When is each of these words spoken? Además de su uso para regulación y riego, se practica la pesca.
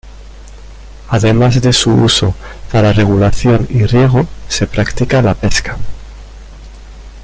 Además 1.09 1.61
de 1.61 1.71
su 1.73 1.93
uso 1.93 2.33
para 2.71 2.91
regulación 2.91 3.67
y 3.69 3.85
riego, 3.85 4.25
se 4.47 4.65
practica 4.65 5.21
la 5.21 5.35
pesca. 5.35 5.77